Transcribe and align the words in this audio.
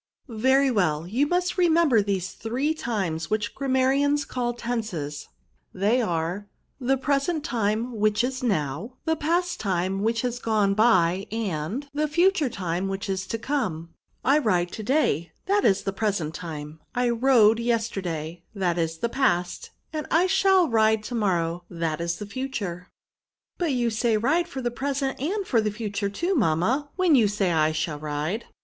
"Very 0.47 0.71
well; 0.71 1.05
you 1.05 1.27
must 1.27 1.59
remember 1.59 2.01
these 2.01 2.31
three 2.31 2.73
times, 2.73 3.29
which 3.29 3.53
grammarians 3.53 4.25
call 4.25 4.51
tenses; 4.55 5.27
they 5.75 6.01
are— 6.01 6.47
The 6.89 6.97
present 6.97 7.43
time, 7.43 7.95
which 7.99 8.23
is 8.23 8.41
now; 8.41 8.95
The 9.05 9.15
past 9.15 9.59
time, 9.59 9.99
which 10.01 10.25
is 10.25 10.39
gone 10.39 10.73
by; 10.73 11.27
and 11.31 11.87
The 11.93 12.07
future 12.07 12.49
time, 12.49 12.87
which 12.87 13.07
is 13.09 13.27
to 13.27 13.37
come; 13.37 13.93
I 14.25 14.39
ride 14.39 14.71
to 14.71 14.81
day, 14.81 15.33
that 15.45 15.63
is 15.63 15.83
the 15.83 15.93
present 15.93 16.33
time: 16.33 16.79
I 16.95 17.09
rode 17.11 17.59
yesterday, 17.59 18.41
that 18.55 18.79
is 18.79 18.97
the 18.97 19.07
past; 19.09 19.69
and 19.93 20.07
I 20.09 20.25
shall 20.25 20.67
ride 20.67 21.03
to 21.03 21.13
morrow, 21.15 21.63
that 21.69 22.01
is 22.01 22.17
the 22.17 22.25
fu 22.25 22.47
ture." 22.47 22.49
SI 22.49 22.53
4 22.69 22.69
TERB9. 22.73 22.89
'* 23.25 23.57
But 23.59 23.71
you 23.73 23.89
say 23.91 24.17
ride 24.17 24.47
for 24.47 24.63
the 24.63 24.71
present 24.71 25.19
and 25.21 25.45
for 25.45 25.61
the 25.61 25.69
future 25.69 26.09
too, 26.09 26.33
mamma, 26.33 26.89
when 26.95 27.13
you 27.13 27.27
say 27.27 27.51
I 27.51 27.71
shaU 27.71 27.97
ride." 27.99 28.45